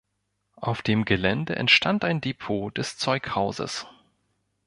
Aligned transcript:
Auf 0.55 0.81
dem 0.81 1.05
Gelände 1.05 1.55
entstand 1.57 2.03
ein 2.05 2.21
Depot 2.21 2.75
des 2.75 2.97
Zeughauses. 2.97 3.85